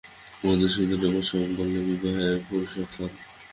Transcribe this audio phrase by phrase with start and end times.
[0.41, 3.11] মধুসূদন এবার স্বয়ং বললে, বিবাহের ফুরসত হল।